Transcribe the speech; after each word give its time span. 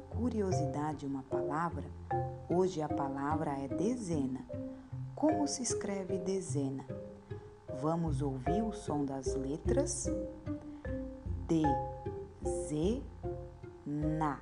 curiosidade 0.00 1.06
uma 1.06 1.22
palavra, 1.22 1.84
hoje 2.48 2.82
a 2.82 2.88
palavra 2.88 3.52
é 3.52 3.68
dezena. 3.68 4.44
Como 5.14 5.46
se 5.46 5.62
escreve 5.62 6.18
dezena? 6.18 6.84
Vamos 7.80 8.22
ouvir 8.22 8.62
o 8.62 8.72
som 8.72 9.04
das 9.04 9.34
letras? 9.34 10.06
D, 11.46 11.62
Z, 12.44 13.02
na. 13.86 14.40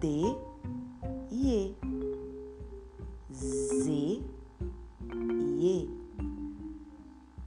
D 0.00 0.36
e. 1.30 1.76
Z 3.32 4.22
E. 5.58 5.88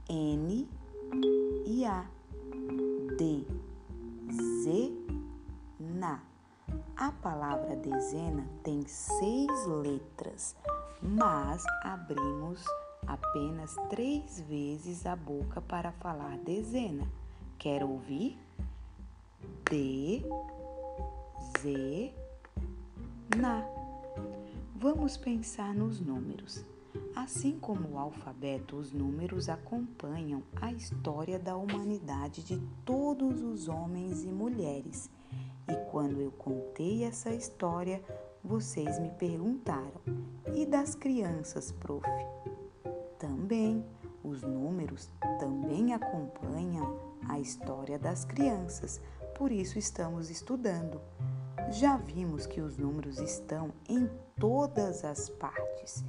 N 0.08 0.68
palavra 7.70 7.76
dezena 7.76 8.46
tem 8.62 8.84
seis 8.86 9.66
letras, 9.66 10.56
mas 11.00 11.64
abrimos 11.82 12.64
apenas 13.06 13.76
três 13.88 14.40
vezes 14.40 15.06
a 15.06 15.14
boca 15.14 15.60
para 15.60 15.92
falar 15.92 16.36
dezena. 16.38 17.10
Quer 17.58 17.84
ouvir? 17.84 18.38
D, 19.70 20.24
Z, 21.60 22.12
na. 23.36 23.64
Vamos 24.74 25.16
pensar 25.16 25.74
nos 25.74 26.00
números. 26.00 26.64
Assim 27.14 27.58
como 27.60 27.90
o 27.90 27.98
alfabeto, 27.98 28.76
os 28.76 28.92
números 28.92 29.48
acompanham 29.48 30.42
a 30.60 30.72
história 30.72 31.38
da 31.38 31.56
humanidade 31.56 32.42
de 32.42 32.58
todos 32.84 33.42
os 33.42 33.68
homens 33.68 34.24
e 34.24 34.28
mulheres. 34.28 35.10
E 35.70 35.90
quando 35.90 36.20
eu 36.20 36.32
contei 36.32 37.04
essa 37.04 37.30
história, 37.30 38.02
vocês 38.42 38.98
me 38.98 39.10
perguntaram: 39.10 40.00
e 40.54 40.66
das 40.66 40.94
crianças, 40.94 41.70
prof? 41.70 42.06
Também, 43.18 43.84
os 44.24 44.42
números 44.42 45.08
também 45.38 45.94
acompanham 45.94 46.98
a 47.28 47.38
história 47.38 47.98
das 47.98 48.24
crianças, 48.24 49.00
por 49.36 49.52
isso 49.52 49.78
estamos 49.78 50.30
estudando. 50.30 51.00
Já 51.70 51.96
vimos 51.96 52.46
que 52.46 52.60
os 52.60 52.76
números 52.76 53.20
estão 53.20 53.70
em 53.88 54.10
todas 54.38 55.04
as 55.04 55.28
partes 55.28 56.04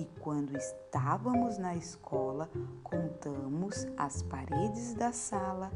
e 0.00 0.04
quando 0.20 0.56
estávamos 0.56 1.58
na 1.58 1.76
escola, 1.76 2.48
contamos 2.82 3.86
as 3.96 4.22
paredes 4.22 4.94
da 4.94 5.12
sala, 5.12 5.70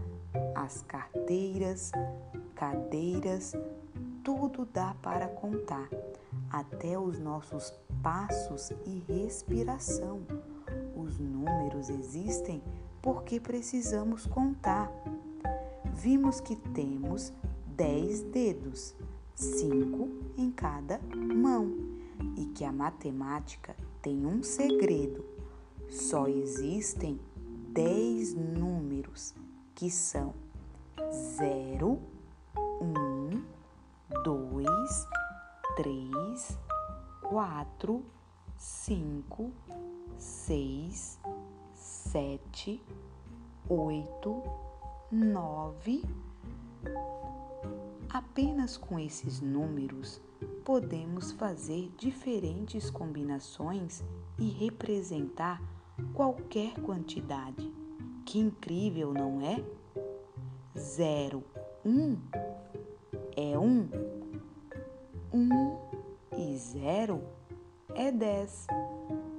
as 0.55 0.83
carteiras, 0.83 1.93
cadeiras, 2.65 3.53
tudo 4.23 4.67
dá 4.73 4.97
para 5.03 5.29
contar, 5.29 5.87
até 6.51 6.99
os 6.99 7.19
nossos 7.19 7.75
passos 8.03 8.71
e 8.87 9.05
respiração. 9.07 10.23
Os 10.97 11.19
números 11.19 11.91
existem 11.91 12.63
porque 13.03 13.39
precisamos 13.39 14.25
contar. 14.25 14.91
Vimos 15.93 16.41
que 16.41 16.57
temos 16.57 17.35
dez 17.67 18.23
dedos, 18.23 18.97
cinco 19.35 20.09
em 20.39 20.51
cada 20.51 20.99
mão, 21.15 21.71
e 22.35 22.47
que 22.47 22.65
a 22.65 22.73
matemática 22.73 23.77
tem 24.01 24.25
um 24.25 24.43
segredo: 24.43 25.23
só 25.91 26.27
existem 26.29 27.21
dez 27.75 28.33
números 28.33 29.35
que 29.75 29.91
são 29.91 30.33
zero, 31.37 32.14
três, 35.77 36.59
quatro, 37.21 38.05
cinco, 38.57 39.51
seis, 40.17 41.19
sete, 41.73 42.83
oito, 43.69 44.43
nove. 45.11 46.03
Apenas 48.09 48.77
com 48.77 48.99
esses 48.99 49.41
números 49.41 50.21
podemos 50.65 51.33
fazer 51.33 51.93
diferentes 51.99 52.89
combinações 52.91 54.05
e 54.39 54.49
representar 54.49 55.61
qualquer 56.13 56.75
quantidade. 56.81 57.73
Que 58.25 58.39
incrível, 58.39 59.13
não 59.13 59.41
é? 59.41 59.63
Zero, 60.79 61.43
um 61.85 62.17
é 67.95 68.11
dez. 68.11 68.67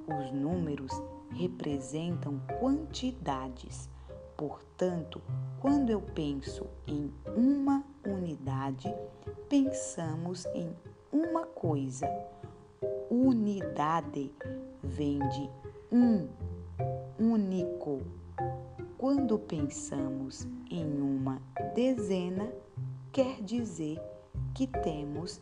Os 0.06 0.32
números 0.32 0.90
representam 1.30 2.40
quantidades. 2.58 3.88
Portanto, 4.36 5.20
quando 5.60 5.90
eu 5.90 6.00
penso 6.00 6.66
em 6.86 7.12
uma 7.34 7.84
unidade, 8.06 8.94
pensamos 9.48 10.46
em 10.54 10.70
uma 11.12 11.46
coisa. 11.46 12.08
Unidade 13.10 14.32
vem 14.82 15.18
de 15.18 15.50
um, 15.90 16.28
único. 17.18 18.02
Quando 18.98 19.38
pensamos 19.38 20.46
em 20.70 21.00
uma 21.00 21.40
dezena, 21.74 22.50
quer 23.12 23.40
dizer 23.42 24.00
que 24.54 24.66
temos 24.66 25.40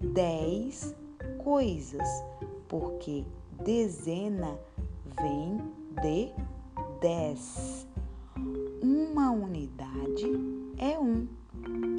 dez 0.00 0.94
coisas, 1.44 2.08
porque 2.68 3.24
dezena 3.62 4.58
vem 5.20 5.58
de 6.02 6.32
dez. 7.00 7.86
Uma 8.82 9.30
unidade 9.30 10.26
é 10.78 10.98
um 10.98 11.26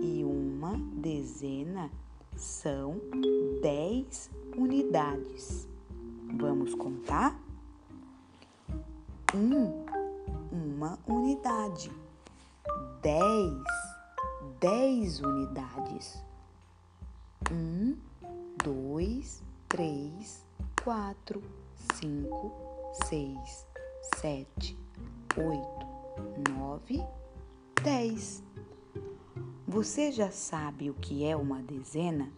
e 0.02 0.24
uma 0.24 0.78
dezena 0.96 1.90
são 2.36 3.00
dez 3.62 4.30
unidades. 4.56 5.68
Vamos 6.38 6.76
contar? 6.76 7.40
Um, 9.34 9.86
uma 10.52 11.00
unidade. 11.08 11.92
Dez, 13.02 13.64
dez 14.60 15.20
unidades. 15.20 16.24
Um, 17.52 17.96
dois, 18.64 19.44
três, 19.68 20.45
quatro, 20.86 21.42
cinco, 21.96 22.52
seis, 23.10 23.66
sete, 24.18 24.78
oito, 25.36 26.52
nove, 26.52 27.04
dez. 27.82 28.44
Você 29.68 30.12
já 30.12 30.30
sabe 30.30 30.92
o 30.92 30.94
que 30.94 31.26
é 31.26 31.36
uma 31.36 31.60
dezena? 31.64 32.32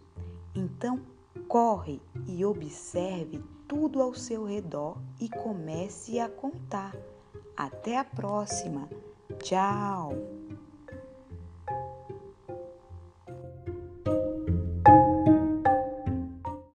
Então 0.54 0.98
corre 1.46 2.00
e 2.26 2.42
observe 2.42 3.44
tudo 3.68 4.00
ao 4.00 4.14
seu 4.14 4.46
redor 4.46 4.96
e 5.20 5.28
comece 5.28 6.18
a 6.18 6.26
contar. 6.26 6.96
Até 7.54 7.98
a 7.98 8.04
próxima! 8.04 8.88
Tchau! 9.40 10.37